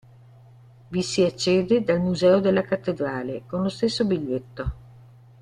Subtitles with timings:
[0.89, 4.73] Vi si accede dal Museo della cattedrale, con lo stesso biglietto.